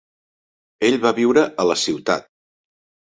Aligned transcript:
Ell 0.89 0.97
va 1.05 1.11
viure 1.19 1.43
a 1.65 1.67
la 1.73 1.77
ciutat. 1.85 2.27